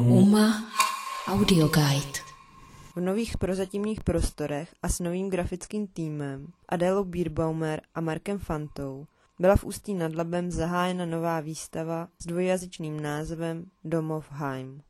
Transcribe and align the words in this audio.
Uma 0.00 0.64
Audio 1.26 1.68
Guide. 1.68 2.18
V 2.96 3.00
nových 3.00 3.38
prozatímních 3.38 4.00
prostorech 4.00 4.74
a 4.82 4.88
s 4.88 5.00
novým 5.00 5.30
grafickým 5.30 5.86
týmem 5.86 6.46
Adélou 6.68 7.04
Bierbaumer 7.04 7.80
a 7.94 8.00
Markem 8.00 8.38
Fantou 8.38 9.06
byla 9.38 9.56
v 9.56 9.64
Ústí 9.64 9.94
nad 9.94 10.14
Labem 10.14 10.50
zahájena 10.50 11.06
nová 11.06 11.40
výstava 11.40 12.08
s 12.18 12.26
dvojjazyčným 12.26 13.02
názvem 13.02 13.64
Domov 13.84 14.26
Heim. 14.30 14.82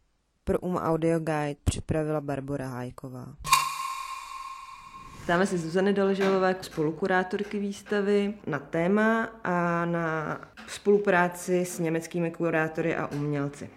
Pro 0.45 0.59
Uma 0.61 0.83
Audio 0.83 1.19
Guide 1.19 1.61
připravila 1.65 2.21
Barbara 2.21 2.69
Hájková. 2.69 3.35
Dáme 5.27 5.47
si 5.47 5.59
Zuzany 5.59 5.93
Doleželové, 5.93 6.57
spolukurátorky 6.61 7.59
výstavy, 7.59 8.35
na 8.47 8.59
téma 8.59 9.25
a 9.45 9.85
na 9.85 10.39
spolupráci 10.67 11.65
s 11.65 11.79
německými 11.79 12.31
kurátory 12.31 12.97
a 12.97 13.07
umělci. 13.07 13.71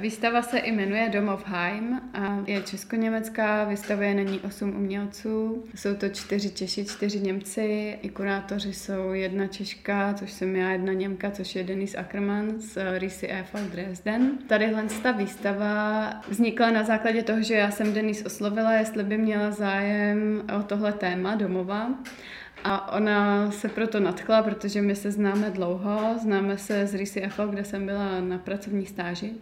Výstava 0.00 0.42
se 0.42 0.60
jmenuje 0.64 1.08
Domovheim 1.08 2.00
a 2.14 2.44
je 2.46 2.62
česko-německá, 2.62 3.64
vystavuje 3.64 4.14
na 4.14 4.22
ní 4.22 4.40
osm 4.40 4.76
umělců. 4.76 5.64
Jsou 5.74 5.94
to 5.94 6.08
čtyři 6.08 6.50
Češi, 6.50 6.84
čtyři 6.84 7.20
Němci, 7.20 7.98
i 8.02 8.08
kurátoři 8.08 8.72
jsou 8.72 9.12
jedna 9.12 9.46
Češka, 9.46 10.14
což 10.14 10.32
jsem 10.32 10.56
já, 10.56 10.70
jedna 10.70 10.92
Němka, 10.92 11.30
což 11.30 11.54
je 11.54 11.64
Denis 11.64 11.94
Ackermann 11.94 12.60
z 12.60 12.98
Risi 12.98 13.26
Eiffel 13.26 13.60
Dresden. 13.72 14.38
Tadyhle 14.46 14.84
ta 15.02 15.12
výstava 15.12 16.10
vznikla 16.28 16.70
na 16.70 16.82
základě 16.82 17.22
toho, 17.22 17.42
že 17.42 17.54
já 17.54 17.70
jsem 17.70 17.92
Denis 17.92 18.26
oslovila, 18.26 18.72
jestli 18.72 19.04
by 19.04 19.18
měla 19.18 19.50
zájem 19.50 20.42
o 20.58 20.62
tohle 20.62 20.92
téma 20.92 21.34
domova. 21.34 21.90
A 22.64 22.92
ona 22.92 23.50
se 23.50 23.68
proto 23.68 24.00
nadchla, 24.00 24.42
protože 24.42 24.82
my 24.82 24.96
se 24.96 25.10
známe 25.10 25.50
dlouho, 25.50 26.14
známe 26.22 26.58
se 26.58 26.86
z 26.86 26.94
Risi 26.94 27.28
FO, 27.28 27.46
kde 27.46 27.64
jsem 27.64 27.86
byla 27.86 28.20
na 28.20 28.38
pracovní 28.38 28.86
stáži. 28.86 29.32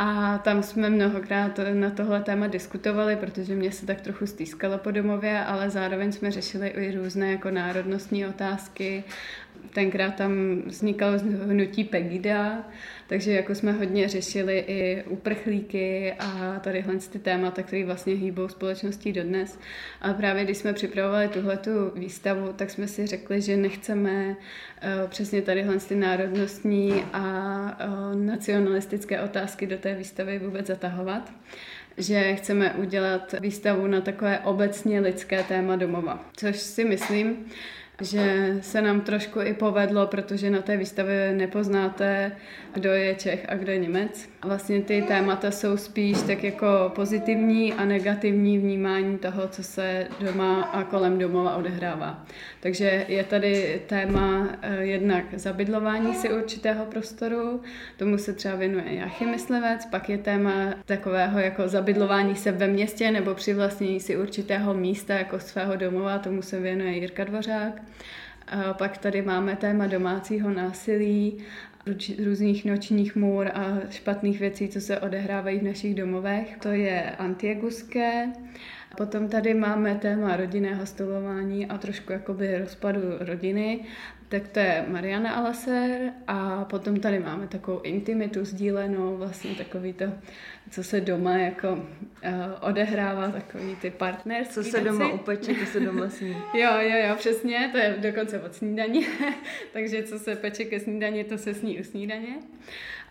A 0.00 0.38
tam 0.38 0.62
jsme 0.62 0.90
mnohokrát 0.90 1.60
na 1.74 1.90
tohle 1.90 2.22
téma 2.22 2.46
diskutovali, 2.46 3.16
protože 3.16 3.54
mě 3.54 3.72
se 3.72 3.86
tak 3.86 4.00
trochu 4.00 4.26
stýskalo 4.26 4.78
po 4.78 4.90
domově, 4.90 5.44
ale 5.44 5.70
zároveň 5.70 6.12
jsme 6.12 6.30
řešili 6.30 6.68
i 6.68 6.96
různé 6.96 7.32
jako 7.32 7.50
národnostní 7.50 8.26
otázky. 8.26 9.04
Tenkrát 9.72 10.14
tam 10.14 10.62
vznikalo 10.66 11.18
hnutí 11.46 11.84
Pegida, 11.84 12.68
takže 13.06 13.32
jako 13.32 13.54
jsme 13.54 13.72
hodně 13.72 14.08
řešili 14.08 14.58
i 14.58 15.02
uprchlíky 15.02 16.12
a 16.18 16.60
tadyhle 16.60 16.96
ty 16.96 17.18
témata, 17.18 17.62
které 17.62 17.84
vlastně 17.84 18.14
hýbou 18.14 18.48
společností 18.48 19.12
dodnes. 19.12 19.58
A 20.00 20.12
právě 20.12 20.44
když 20.44 20.58
jsme 20.58 20.72
připravovali 20.72 21.28
tuhletu 21.28 21.70
výstavu, 21.94 22.52
tak 22.56 22.70
jsme 22.70 22.88
si 22.88 23.06
řekli, 23.06 23.40
že 23.40 23.56
nechceme 23.56 24.28
uh, 24.28 25.08
přesně 25.08 25.42
tadyhle 25.42 25.78
ty 25.78 25.96
národnostní 25.96 27.04
a 27.12 27.24
uh, 27.86 28.20
nacionalistické 28.20 29.20
otázky 29.20 29.66
do 29.66 29.78
té 29.78 29.94
výstavy 29.94 30.38
vůbec 30.38 30.66
zatahovat 30.66 31.32
že 31.98 32.34
chceme 32.34 32.72
udělat 32.72 33.34
výstavu 33.40 33.86
na 33.86 34.00
takové 34.00 34.38
obecně 34.38 35.00
lidské 35.00 35.42
téma 35.42 35.76
domova. 35.76 36.24
Což 36.36 36.56
si 36.56 36.84
myslím, 36.84 37.46
že 38.02 38.56
se 38.60 38.82
nám 38.82 39.00
trošku 39.00 39.40
i 39.40 39.54
povedlo, 39.54 40.06
protože 40.06 40.50
na 40.50 40.62
té 40.62 40.76
výstavě 40.76 41.34
nepoznáte, 41.36 42.32
kdo 42.74 42.90
je 42.90 43.14
Čech 43.14 43.46
a 43.48 43.54
kdo 43.54 43.72
je 43.72 43.78
Němec. 43.78 44.28
Vlastně 44.44 44.82
ty 44.82 45.02
témata 45.02 45.50
jsou 45.50 45.76
spíš 45.76 46.22
tak 46.22 46.44
jako 46.44 46.66
pozitivní 46.94 47.72
a 47.72 47.84
negativní 47.84 48.58
vnímání 48.58 49.18
toho, 49.18 49.48
co 49.48 49.62
se 49.62 50.06
doma 50.20 50.62
a 50.62 50.84
kolem 50.84 51.18
domova 51.18 51.56
odehrává. 51.56 52.26
Takže 52.60 53.04
je 53.08 53.24
tady 53.24 53.82
téma 53.86 54.48
eh, 54.62 54.84
jednak 54.84 55.24
zabydlování 55.32 56.14
si 56.14 56.32
určitého 56.32 56.84
prostoru, 56.84 57.62
tomu 57.96 58.18
se 58.18 58.32
třeba 58.32 58.54
věnuje 58.54 58.94
Jachy 58.94 59.26
Myslivec, 59.26 59.86
pak 59.86 60.08
je 60.08 60.18
téma 60.18 60.74
takového 60.84 61.38
jako 61.38 61.68
zabydlování 61.68 62.36
se 62.36 62.52
ve 62.52 62.68
městě 62.68 63.10
nebo 63.10 63.34
přivlastnění 63.34 64.00
si 64.00 64.16
určitého 64.16 64.74
místa 64.74 65.14
jako 65.14 65.40
svého 65.40 65.76
domova, 65.76 66.18
tomu 66.18 66.42
se 66.42 66.60
věnuje 66.60 66.92
Jirka 66.92 67.24
Dvořák. 67.24 67.87
Pak 68.78 68.98
tady 68.98 69.22
máme 69.22 69.56
téma 69.56 69.86
domácího 69.86 70.50
násilí, 70.50 71.38
různých 72.24 72.64
nočních 72.64 73.16
můr 73.16 73.50
a 73.54 73.78
špatných 73.90 74.40
věcí, 74.40 74.68
co 74.68 74.80
se 74.80 75.00
odehrávají 75.00 75.58
v 75.58 75.62
našich 75.62 75.94
domovech. 75.94 76.56
To 76.62 76.68
je 76.68 77.10
antieguské. 77.10 78.32
Potom 78.96 79.28
tady 79.28 79.54
máme 79.54 79.94
téma 79.94 80.36
rodinného 80.36 80.86
stolování 80.86 81.66
a 81.66 81.78
trošku 81.78 82.12
jakoby 82.12 82.58
rozpadu 82.58 83.00
rodiny 83.20 83.84
tak 84.28 84.48
to 84.48 84.58
je 84.58 84.84
Mariana 84.88 85.32
Alaser 85.32 86.12
a 86.26 86.64
potom 86.64 87.00
tady 87.00 87.18
máme 87.18 87.46
takovou 87.46 87.80
intimitu 87.80 88.44
sdílenou, 88.44 89.16
vlastně 89.16 89.54
takový 89.54 89.92
to, 89.92 90.04
co 90.70 90.84
se 90.84 91.00
doma 91.00 91.36
jako 91.36 91.72
uh, 91.72 91.80
odehrává, 92.60 93.28
takový 93.28 93.76
ty 93.76 93.90
partnerské 93.90 94.54
Co 94.54 94.64
se 94.64 94.80
doma 94.80 95.12
upeče, 95.12 95.54
to 95.54 95.66
se 95.66 95.80
doma 95.80 96.10
sní. 96.10 96.30
jo, 96.54 96.70
jo, 96.78 97.08
jo, 97.08 97.16
přesně, 97.16 97.68
to 97.72 97.78
je 97.78 97.96
dokonce 97.98 98.40
od 98.40 98.54
snídaně, 98.54 99.06
takže 99.72 100.02
co 100.02 100.18
se 100.18 100.36
peče 100.36 100.64
ke 100.64 100.80
snídaně, 100.80 101.24
to 101.24 101.38
se 101.38 101.54
sní 101.54 101.80
u 101.80 101.84
snídaně. 101.84 102.36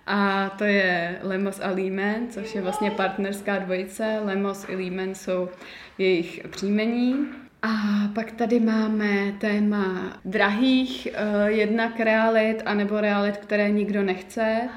A 0.07 0.49
to 0.57 0.63
je 0.63 1.19
Lemos 1.23 1.59
a 1.63 1.71
Límen, 1.71 2.27
což 2.29 2.55
je 2.55 2.61
vlastně 2.61 2.91
partnerská 2.91 3.57
dvojice. 3.57 4.19
Lemos 4.23 4.65
i 4.69 4.75
Límen 4.75 5.15
jsou 5.15 5.49
jejich 5.97 6.41
příjmení. 6.49 7.27
A 7.61 7.73
pak 8.15 8.31
tady 8.31 8.59
máme 8.59 9.33
téma 9.39 10.17
drahých, 10.25 11.07
eh, 11.13 11.51
jednak 11.51 11.99
realit, 11.99 12.61
anebo 12.65 13.01
realit, 13.01 13.37
které 13.37 13.69
nikdo 13.69 14.03
nechce. 14.03 14.69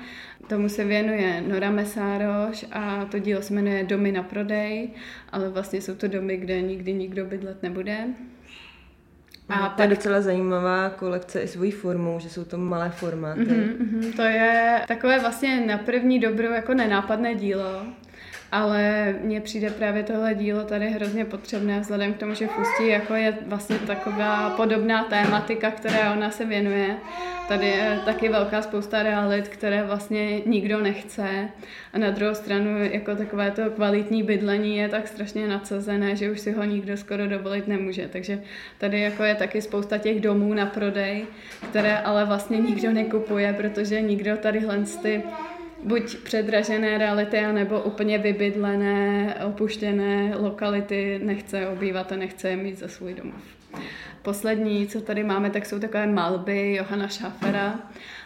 Tomu 0.49 0.69
se 0.69 0.85
věnuje 0.85 1.45
Nora 1.49 1.71
Mesároš 1.71 2.67
a 2.73 3.05
to 3.05 3.19
dílo 3.19 3.43
se 3.43 3.55
jmenuje 3.55 3.85
Domy 3.85 4.13
na 4.13 4.23
prodej, 4.23 4.91
ale 5.33 5.49
vlastně 5.49 5.81
jsou 5.81 5.95
to 5.95 6.09
domy, 6.09 6.37
kde 6.37 6.61
nikdy 6.61 6.93
nikdo 6.93 7.25
bydlet 7.25 7.63
nebude. 7.63 8.09
A 9.51 9.69
to 9.69 9.83
je 9.83 9.89
docela 9.89 10.21
zajímavá 10.21 10.91
kolekce 10.91 11.41
i 11.41 11.49
svojí 11.49 11.71
formou, 11.71 12.21
že 12.21 12.31
jsou 12.31 12.45
to 12.45 12.59
malé 12.59 12.91
formáty. 12.91 13.41
Mm-hmm, 13.41 13.77
mm-hmm. 13.77 14.17
To 14.17 14.23
je 14.23 14.83
takové 14.89 15.19
vlastně 15.19 15.61
na 15.67 15.79
první 15.79 16.19
dobrou 16.19 16.53
jako 16.53 16.75
nenápadné 16.75 17.35
dílo, 17.35 17.83
ale 18.53 19.15
mně 19.21 19.41
přijde 19.41 19.71
právě 19.71 20.03
tohle 20.03 20.35
dílo 20.35 20.65
tady 20.65 20.91
hrozně 20.91 21.25
potřebné, 21.25 21.81
vzhledem 21.81 22.15
k 22.15 22.19
tomu, 22.19 22.35
že 22.35 22.47
Fustí 22.47 22.89
jako 22.89 23.15
je 23.15 23.39
vlastně 23.47 23.79
taková 23.79 24.51
podobná 24.51 25.05
tématika, 25.05 25.71
které 25.71 26.11
ona 26.11 26.31
se 26.31 26.45
věnuje. 26.45 26.97
Tady 27.49 27.67
je 27.67 28.01
taky 28.05 28.29
velká 28.29 28.63
spousta 28.63 29.03
realit, 29.03 29.49
které 29.49 29.83
vlastně 29.83 30.41
nikdo 30.47 30.81
nechce. 30.81 31.49
A 31.93 31.99
na 31.99 32.11
druhou 32.11 32.35
stranu 32.35 32.85
jako 32.85 33.17
takové 33.17 33.51
to 33.51 33.71
kvalitní 33.71 34.23
bydlení 34.23 34.77
je 34.77 34.89
tak 34.89 35.09
strašně 35.09 35.49
nadsazené, 35.49 36.17
že 36.17 36.31
už 36.31 36.41
si 36.41 36.53
ho 36.53 36.65
nikdo 36.65 36.97
skoro 36.97 37.27
dovolit 37.27 37.69
nemůže. 37.69 38.09
Takže 38.09 38.41
tady 38.79 39.01
jako 39.01 39.25
je 39.25 39.35
taky 39.35 39.63
spousta 39.63 39.99
těch 39.99 40.21
domů 40.21 40.55
na 40.55 40.67
prodej, 40.67 41.27
které 41.71 41.99
ale 41.99 42.25
vlastně 42.25 42.59
nikdo 42.59 42.93
nekupuje, 42.93 43.53
protože 43.53 44.01
nikdo 44.01 44.37
tady 44.37 44.67
ty 45.03 45.23
buď 45.85 46.17
předražené 46.19 46.99
reality, 46.99 47.39
anebo 47.39 47.83
úplně 47.83 48.19
vybydlené, 48.19 49.35
opuštěné 49.47 50.37
lokality 50.37 51.21
nechce 51.23 51.69
obývat 51.69 52.13
a 52.13 52.17
nechce 52.17 52.49
je 52.49 52.57
mít 52.57 52.79
za 52.79 52.89
svůj 52.89 53.15
domov. 53.15 53.43
Poslední, 54.23 54.87
co 54.87 55.01
tady 55.01 55.25
máme, 55.25 55.51
tak 55.51 55.67
jsou 55.67 55.79
takové 55.79 56.07
malby 56.07 56.75
Johana 56.75 57.09
Schafera 57.09 57.81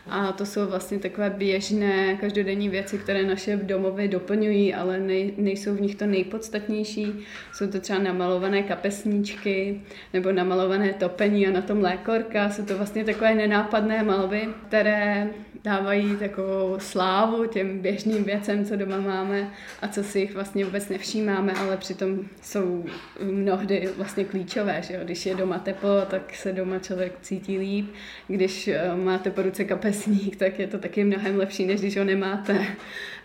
a 0.06 0.32
to 0.32 0.46
jsou 0.46 0.66
vlastně 0.66 0.98
takové 0.98 1.30
běžné 1.30 2.16
každodenní 2.16 2.68
věci, 2.68 2.98
které 2.98 3.22
naše 3.22 3.56
domovy 3.56 4.08
doplňují, 4.08 4.74
ale 4.74 5.00
nej, 5.00 5.34
nejsou 5.36 5.74
v 5.74 5.80
nich 5.80 5.94
to 5.94 6.06
nejpodstatnější. 6.06 7.12
Jsou 7.52 7.66
to 7.66 7.80
třeba 7.80 7.98
namalované 7.98 8.62
kapesníčky 8.62 9.80
nebo 10.12 10.32
namalované 10.32 10.92
topení 10.92 11.46
a 11.46 11.50
na 11.50 11.62
tom 11.62 11.82
lékorka. 11.82 12.50
Jsou 12.50 12.64
to 12.64 12.76
vlastně 12.76 13.04
takové 13.04 13.34
nenápadné 13.34 14.02
malby, 14.02 14.48
které 14.68 15.30
dávají 15.64 16.16
takovou 16.16 16.76
slávu 16.78 17.46
těm 17.46 17.78
běžným 17.78 18.24
věcem, 18.24 18.64
co 18.64 18.76
doma 18.76 19.00
máme 19.00 19.50
a 19.82 19.88
co 19.88 20.02
si 20.02 20.18
jich 20.18 20.34
vlastně 20.34 20.64
vůbec 20.64 20.88
nevšímáme, 20.88 21.52
ale 21.52 21.76
přitom 21.76 22.20
jsou 22.42 22.84
mnohdy 23.22 23.88
vlastně 23.96 24.24
klíčové. 24.24 24.82
Že 24.82 24.94
jo? 24.94 25.00
Když 25.04 25.26
je 25.26 25.34
doma 25.34 25.58
teplo, 25.58 25.83
tak 26.10 26.34
se 26.34 26.52
doma 26.52 26.78
člověk 26.78 27.12
cítí 27.22 27.58
líp. 27.58 27.92
Když 28.28 28.68
eh, 28.68 28.96
máte 28.96 29.30
po 29.30 29.42
ruce 29.42 29.64
kapesník, 29.64 30.36
tak 30.36 30.58
je 30.58 30.66
to 30.66 30.78
taky 30.78 31.04
mnohem 31.04 31.36
lepší, 31.36 31.66
než 31.66 31.80
když 31.80 31.96
ho 31.96 32.04
nemáte. 32.04 32.66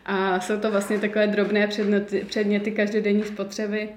A 0.06 0.39
jsou 0.39 0.59
to 0.59 0.71
vlastně 0.71 1.00
takové 1.00 1.27
drobné 1.27 1.69
předměty 2.27 2.71
každodenní 2.71 3.23
spotřeby, 3.23 3.89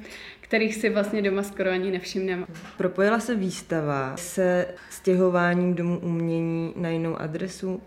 kterých 0.52 0.74
si 0.74 0.88
vlastně 0.88 1.22
doma 1.22 1.42
skoro 1.42 1.70
ani 1.70 1.90
nevšimneme. 1.90 2.46
Propojila 2.76 3.20
se 3.20 3.34
výstava 3.34 4.16
se 4.16 4.66
stěhováním 4.90 5.74
domů 5.74 5.98
umění 5.98 6.72
na 6.76 6.88
jinou 6.88 7.16
adresu? 7.16 7.82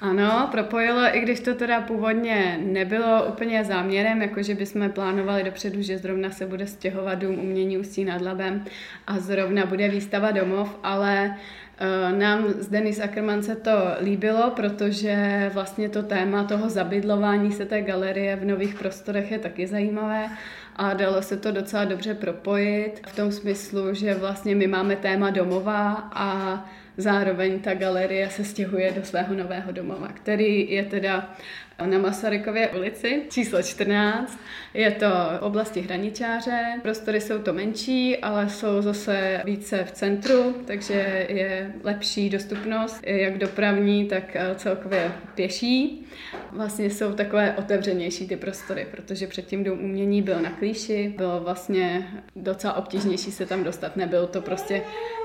Ano, 0.00 0.48
propojilo, 0.50 1.16
i 1.16 1.20
když 1.20 1.40
to 1.40 1.54
teda 1.54 1.80
původně 1.80 2.60
nebylo 2.64 3.24
úplně 3.28 3.64
záměrem, 3.64 4.22
jakože 4.22 4.54
bychom 4.54 4.90
plánovali 4.90 5.44
dopředu, 5.44 5.82
že 5.82 5.98
zrovna 5.98 6.30
se 6.30 6.46
bude 6.46 6.66
stěhovat 6.66 7.18
dům 7.18 7.38
umění 7.38 7.78
Ústí 7.78 8.04
nad 8.04 8.22
Labem 8.22 8.64
a 9.06 9.18
zrovna 9.18 9.66
bude 9.66 9.88
výstava 9.88 10.30
domov, 10.30 10.78
ale 10.82 11.36
nám 12.18 12.48
z 12.48 12.68
Denis 12.68 13.00
Ackerman 13.00 13.42
se 13.42 13.56
to 13.56 13.70
líbilo, 14.00 14.50
protože 14.50 15.50
vlastně 15.54 15.88
to 15.88 16.02
téma 16.02 16.44
toho 16.44 16.70
zabydlování 16.70 17.52
se 17.52 17.66
té 17.66 17.82
galerie 17.82 18.36
v 18.36 18.44
nových 18.44 18.74
prostorech 18.74 19.30
je 19.30 19.38
taky 19.38 19.66
zajímavé 19.66 20.26
a 20.76 20.94
dalo 20.94 21.22
se 21.22 21.36
to 21.36 21.52
docela 21.52 21.84
dobře 21.84 22.14
propojit 22.14 23.00
v 23.06 23.16
tom 23.16 23.32
smyslu, 23.32 23.94
že 23.94 24.14
vlastně 24.14 24.54
my 24.54 24.66
máme 24.66 24.96
téma 24.96 25.30
domova 25.30 26.10
a 26.14 26.64
zároveň 26.98 27.60
ta 27.60 27.74
galerie 27.74 28.30
se 28.30 28.44
stěhuje 28.44 28.92
do 28.92 29.04
svého 29.04 29.34
nového 29.34 29.72
domova, 29.72 30.08
který 30.08 30.70
je 30.70 30.84
teda 30.84 31.34
na 31.86 31.98
Masarykově 31.98 32.68
ulici, 32.68 33.22
číslo 33.30 33.62
14. 33.62 34.38
Je 34.74 34.90
to 34.90 35.06
v 35.06 35.42
oblasti 35.42 35.80
Hraničáře, 35.80 36.80
prostory 36.82 37.20
jsou 37.20 37.38
to 37.38 37.52
menší, 37.52 38.16
ale 38.16 38.48
jsou 38.48 38.82
zase 38.82 39.42
více 39.44 39.84
v 39.84 39.90
centru, 39.90 40.54
takže 40.66 41.26
je 41.28 41.72
lepší 41.84 42.30
dostupnost, 42.30 43.00
jak 43.06 43.38
dopravní, 43.38 44.04
tak 44.04 44.36
celkově 44.56 45.12
pěší. 45.34 46.06
Vlastně 46.52 46.90
jsou 46.90 47.12
takové 47.12 47.54
otevřenější 47.58 48.28
ty 48.28 48.36
prostory, 48.36 48.86
protože 48.90 49.26
předtím 49.26 49.64
dům 49.64 49.84
umění 49.84 50.22
byl 50.22 50.40
na 50.40 50.50
klíši, 50.50 51.14
bylo 51.16 51.40
vlastně 51.40 52.08
docela 52.36 52.76
obtížnější 52.76 53.32
se 53.32 53.46
tam 53.46 53.64
dostat, 53.64 53.96
nebyl 53.96 54.26
to 54.26 54.40
prostě 54.40 54.82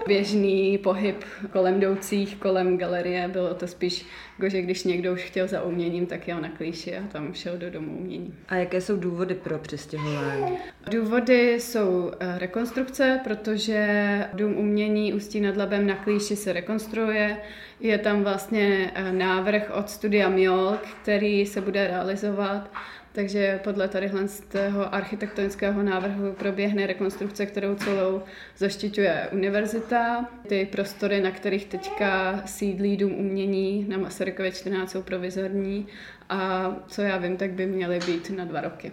běžný 0.07 0.77
pohyb 0.77 1.23
kolem 1.51 1.62
jdoucích, 1.71 2.35
kolem 2.35 2.77
galerie, 2.77 3.27
bylo 3.27 3.53
to 3.53 3.67
spíš, 3.67 4.05
jako, 4.37 4.49
že 4.49 4.61
když 4.61 4.83
někdo 4.83 5.13
už 5.13 5.21
chtěl 5.21 5.47
za 5.47 5.63
uměním, 5.63 6.05
tak 6.05 6.27
jel 6.27 6.41
na 6.41 6.49
klíši 6.49 6.97
a 6.97 7.07
tam 7.07 7.33
šel 7.33 7.57
do 7.57 7.69
domu 7.69 7.97
umění. 7.97 8.33
A 8.49 8.55
jaké 8.55 8.81
jsou 8.81 8.97
důvody 8.97 9.35
pro 9.35 9.59
přestěhování? 9.59 10.57
Důvody 10.91 11.53
jsou 11.53 12.11
eh, 12.19 12.39
rekonstrukce, 12.39 13.19
protože 13.23 14.19
dům 14.33 14.57
umění 14.57 15.13
Ústí 15.13 15.41
nad 15.41 15.57
Labem 15.57 15.87
na 15.87 15.95
klíši 15.95 16.35
se 16.35 16.53
rekonstruuje. 16.53 17.37
Je 17.79 17.97
tam 17.97 18.23
vlastně 18.23 18.91
eh, 18.95 19.11
návrh 19.11 19.71
od 19.73 19.89
studia 19.89 20.29
Miol, 20.29 20.77
který 21.01 21.45
se 21.45 21.61
bude 21.61 21.87
realizovat 21.87 22.71
takže 23.13 23.59
podle 23.63 23.87
tadyhle 23.87 24.27
z 24.27 24.41
toho 24.41 24.95
architektonického 24.95 25.83
návrhu 25.83 26.33
proběhne 26.33 26.87
rekonstrukce, 26.87 27.45
kterou 27.45 27.75
celou 27.75 28.21
zaštiťuje 28.57 29.29
univerzita. 29.31 30.29
Ty 30.47 30.67
prostory, 30.71 31.21
na 31.21 31.31
kterých 31.31 31.65
teďka 31.65 32.41
sídlí 32.45 32.97
dům 32.97 33.13
umění 33.13 33.85
na 33.89 33.97
Masarykově 33.97 34.51
14 34.51 34.91
jsou 34.91 35.01
provizorní 35.01 35.87
a 36.29 36.71
co 36.87 37.01
já 37.01 37.17
vím, 37.17 37.37
tak 37.37 37.51
by 37.51 37.65
měly 37.65 37.99
být 37.99 38.29
na 38.29 38.45
dva 38.45 38.61
roky. 38.61 38.91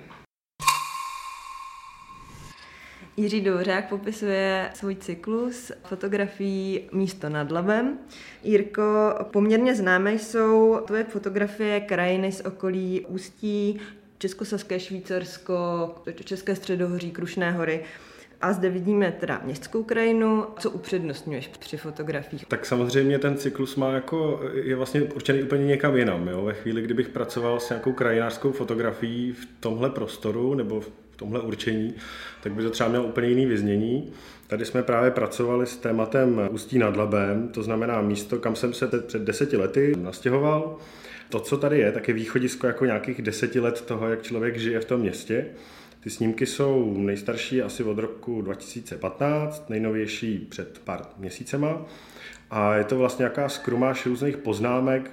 Jiří 3.16 3.40
Douřák 3.40 3.88
popisuje 3.88 4.70
svůj 4.74 4.96
cyklus 4.96 5.72
fotografií 5.84 6.88
Místo 6.92 7.28
nad 7.28 7.50
Labem. 7.50 7.98
Jirko, 8.42 9.14
poměrně 9.22 9.74
známé 9.74 10.12
jsou 10.12 10.80
tvoje 10.86 11.04
fotografie 11.04 11.80
krajiny 11.80 12.32
z 12.32 12.40
okolí 12.40 13.06
Ústí, 13.08 13.80
Českosaské 14.20 14.80
Švýcarsko, 14.80 15.90
České 16.24 16.56
středohoří, 16.56 17.10
Krušné 17.10 17.52
hory. 17.52 17.80
A 18.40 18.52
zde 18.52 18.70
vidíme 18.70 19.12
teda 19.20 19.40
městskou 19.44 19.82
krajinu. 19.82 20.46
Co 20.58 20.70
upřednostňuješ 20.70 21.50
při 21.60 21.76
fotografiích? 21.76 22.46
Tak 22.46 22.66
samozřejmě 22.66 23.18
ten 23.18 23.36
cyklus 23.36 23.76
má 23.76 23.92
jako, 23.92 24.40
je 24.52 24.76
vlastně 24.76 25.02
určený 25.02 25.42
úplně 25.42 25.64
někam 25.64 25.96
jinam. 25.96 26.28
Jo? 26.28 26.42
Ve 26.44 26.54
chvíli, 26.54 26.82
kdybych 26.82 27.08
pracoval 27.08 27.60
s 27.60 27.68
nějakou 27.68 27.92
krajinářskou 27.92 28.52
fotografií 28.52 29.32
v 29.32 29.46
tomhle 29.60 29.90
prostoru 29.90 30.54
nebo 30.54 30.80
v 30.80 30.90
tomhle 31.16 31.40
určení, 31.40 31.94
tak 32.42 32.52
by 32.52 32.62
to 32.62 32.70
třeba 32.70 32.88
mělo 32.88 33.04
úplně 33.04 33.28
jiný 33.28 33.46
vyznění. 33.46 34.12
Tady 34.46 34.64
jsme 34.64 34.82
právě 34.82 35.10
pracovali 35.10 35.66
s 35.66 35.76
tématem 35.76 36.48
Ústí 36.50 36.78
nad 36.78 36.96
Labem, 36.96 37.48
to 37.48 37.62
znamená 37.62 38.02
místo, 38.02 38.38
kam 38.38 38.56
jsem 38.56 38.72
se 38.72 38.88
před 39.06 39.22
deseti 39.22 39.56
lety 39.56 39.92
nastěhoval. 39.98 40.78
To, 41.30 41.40
co 41.40 41.58
tady 41.58 41.78
je, 41.78 41.92
tak 41.92 42.08
je 42.08 42.14
východisko 42.14 42.66
jako 42.66 42.84
nějakých 42.84 43.22
deseti 43.22 43.60
let 43.60 43.80
toho, 43.80 44.08
jak 44.08 44.22
člověk 44.22 44.56
žije 44.58 44.80
v 44.80 44.84
tom 44.84 45.00
městě. 45.00 45.46
Ty 46.00 46.10
snímky 46.10 46.46
jsou 46.46 46.94
nejstarší 46.96 47.62
asi 47.62 47.82
od 47.82 47.98
roku 47.98 48.42
2015, 48.42 49.70
nejnovější 49.70 50.38
před 50.50 50.80
pár 50.84 51.02
měsícema. 51.18 51.86
A 52.50 52.74
je 52.74 52.84
to 52.84 52.98
vlastně 52.98 53.22
nějaká 53.22 53.48
skrumáš 53.48 54.06
různých 54.06 54.36
poznámek, 54.36 55.10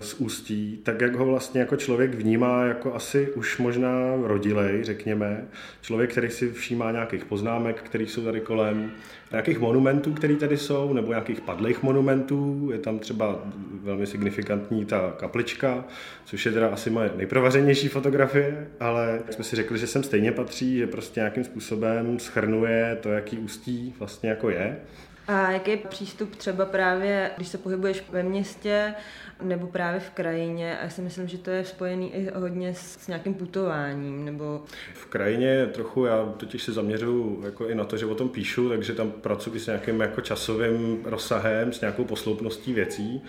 z 0.00 0.14
ústí, 0.14 0.80
tak 0.82 1.00
jak 1.00 1.14
ho 1.14 1.26
vlastně 1.26 1.60
jako 1.60 1.76
člověk 1.76 2.14
vnímá 2.14 2.64
jako 2.64 2.94
asi 2.94 3.30
už 3.30 3.58
možná 3.58 3.90
rodilej, 4.22 4.84
řekněme. 4.84 5.44
Člověk, 5.80 6.10
který 6.10 6.30
si 6.30 6.50
všímá 6.50 6.92
nějakých 6.92 7.24
poznámek, 7.24 7.82
které 7.82 8.04
jsou 8.04 8.24
tady 8.24 8.40
kolem, 8.40 8.90
nějakých 9.30 9.58
monumentů, 9.58 10.12
které 10.12 10.36
tady 10.36 10.56
jsou, 10.56 10.92
nebo 10.92 11.08
nějakých 11.08 11.40
padlých 11.40 11.82
monumentů. 11.82 12.68
Je 12.72 12.78
tam 12.78 12.98
třeba 12.98 13.42
velmi 13.82 14.06
signifikantní 14.06 14.84
ta 14.84 15.14
kaplička, 15.16 15.84
což 16.24 16.46
je 16.46 16.52
teda 16.52 16.68
asi 16.68 16.90
moje 16.90 17.10
nejprovařenější 17.16 17.88
fotografie, 17.88 18.68
ale 18.80 19.20
jsme 19.30 19.44
si 19.44 19.56
řekli, 19.56 19.78
že 19.78 19.86
sem 19.86 20.02
stejně 20.02 20.32
patří, 20.32 20.78
že 20.78 20.86
prostě 20.86 21.20
nějakým 21.20 21.44
způsobem 21.44 22.18
schrnuje 22.18 22.98
to, 23.00 23.08
jaký 23.08 23.38
ústí 23.38 23.94
vlastně 23.98 24.30
jako 24.30 24.50
je. 24.50 24.76
A 25.28 25.50
jaký 25.50 25.70
je 25.70 25.76
přístup 25.76 26.36
třeba 26.36 26.66
právě, 26.66 27.30
když 27.36 27.48
se 27.48 27.58
pohybuješ 27.58 28.04
ve 28.10 28.22
městě 28.22 28.94
nebo 29.42 29.66
právě 29.66 30.00
v 30.00 30.10
krajině? 30.10 30.78
A 30.78 30.82
já 30.82 30.90
si 30.90 31.02
myslím, 31.02 31.28
že 31.28 31.38
to 31.38 31.50
je 31.50 31.64
spojený 31.64 32.14
i 32.14 32.30
hodně 32.34 32.74
s, 32.74 32.98
s 32.98 33.06
nějakým 33.06 33.34
putováním. 33.34 34.24
Nebo... 34.24 34.64
V 34.94 35.06
krajině 35.06 35.66
trochu, 35.66 36.04
já 36.04 36.34
totiž 36.36 36.62
se 36.62 36.72
zaměřuju 36.72 37.42
jako 37.44 37.68
i 37.68 37.74
na 37.74 37.84
to, 37.84 37.96
že 37.96 38.06
o 38.06 38.14
tom 38.14 38.28
píšu, 38.28 38.68
takže 38.68 38.94
tam 38.94 39.10
pracuji 39.10 39.60
s 39.60 39.66
nějakým 39.66 40.00
jako 40.00 40.20
časovým 40.20 40.98
rozsahem, 41.04 41.72
s 41.72 41.80
nějakou 41.80 42.04
posloupností 42.04 42.72
věcí. 42.72 43.22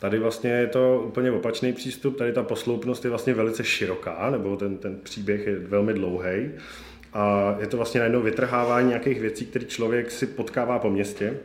Tady 0.00 0.18
vlastně 0.18 0.50
je 0.50 0.66
to 0.66 1.02
úplně 1.06 1.30
opačný 1.30 1.72
přístup, 1.72 2.18
tady 2.18 2.32
ta 2.32 2.42
posloupnost 2.42 3.04
je 3.04 3.10
vlastně 3.10 3.34
velice 3.34 3.64
široká, 3.64 4.30
nebo 4.30 4.56
ten, 4.56 4.78
ten 4.78 4.98
příběh 5.02 5.46
je 5.46 5.58
velmi 5.58 5.94
dlouhý. 5.94 6.50
A 7.16 7.56
je 7.60 7.66
to 7.66 7.76
vlastně 7.76 8.00
najednou 8.00 8.22
vytrhávání 8.22 8.88
nějakých 8.88 9.20
věcí, 9.20 9.46
které 9.46 9.64
člověk 9.64 10.10
si 10.10 10.26
potkává 10.26 10.78
po 10.78 10.90
městě 10.90 11.36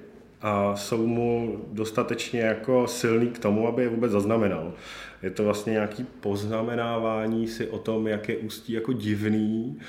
a 0.42 0.76
jsou 0.76 1.08
mu 1.08 1.62
dostatečně 1.72 2.42
jako 2.42 2.88
silný 2.88 3.28
k 3.28 3.40
tomu, 3.40 3.68
aby 3.68 3.82
je 3.82 3.90
vůbec 3.90 4.12
zaznamenal. 4.12 4.74
Je 5.24 5.30
to 5.30 5.44
vlastně 5.44 5.74
nějaký 5.74 6.04
poznamenávání 6.04 7.48
si 7.48 7.68
o 7.68 7.78
tom, 7.78 8.08
jak 8.08 8.30
je 8.30 8.38
ústí 8.38 8.74
jako 8.74 8.94
divný, 8.94 9.80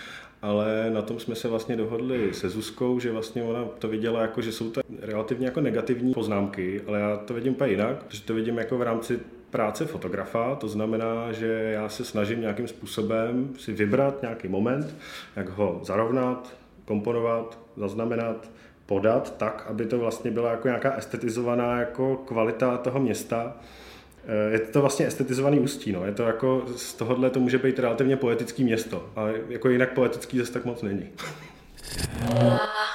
ale 0.42 0.90
na 0.90 1.02
tom 1.02 1.18
jsme 1.18 1.34
se 1.34 1.48
vlastně 1.48 1.76
dohodli 1.76 2.34
se 2.34 2.48
Zuzkou, 2.48 3.00
že 3.00 3.12
vlastně 3.12 3.42
ona 3.42 3.64
to 3.64 3.88
viděla 3.88 4.22
jako, 4.22 4.42
že 4.42 4.52
jsou 4.52 4.70
to 4.70 4.80
relativně 5.00 5.46
jako 5.46 5.60
negativní 5.60 6.14
poznámky, 6.14 6.80
ale 6.86 7.00
já 7.00 7.16
to 7.16 7.34
vidím 7.34 7.52
úplně 7.52 7.70
jinak, 7.70 8.04
protože 8.04 8.22
to 8.22 8.34
vidím 8.34 8.58
jako 8.58 8.78
v 8.78 8.82
rámci 8.82 9.20
práce 9.52 9.86
fotografa, 9.86 10.54
to 10.54 10.68
znamená, 10.68 11.32
že 11.32 11.46
já 11.46 11.88
se 11.88 12.04
snažím 12.04 12.40
nějakým 12.40 12.68
způsobem 12.68 13.54
si 13.58 13.72
vybrat 13.72 14.22
nějaký 14.22 14.48
moment, 14.48 14.96
jak 15.36 15.48
ho 15.48 15.80
zarovnat, 15.82 16.54
komponovat, 16.84 17.58
zaznamenat, 17.76 18.50
podat 18.86 19.36
tak, 19.36 19.66
aby 19.68 19.86
to 19.86 19.98
vlastně 19.98 20.30
byla 20.30 20.50
jako 20.50 20.68
nějaká 20.68 20.92
estetizovaná 20.92 21.80
jako 21.80 22.16
kvalita 22.16 22.76
toho 22.76 23.00
města. 23.00 23.56
Eh, 24.26 24.52
je 24.52 24.58
to 24.58 24.80
vlastně 24.80 25.06
estetizovaný 25.06 25.60
ústí, 25.60 25.92
no. 25.92 26.04
je 26.04 26.12
to 26.12 26.22
jako 26.22 26.64
z 26.76 26.94
tohohle 26.94 27.30
to 27.30 27.40
může 27.40 27.58
být 27.58 27.78
relativně 27.78 28.16
poetický 28.16 28.64
město, 28.64 29.10
ale 29.16 29.34
jako 29.48 29.68
jinak 29.68 29.92
poetický 29.92 30.38
zase 30.38 30.52
tak 30.52 30.64
moc 30.64 30.82
není. 30.82 31.08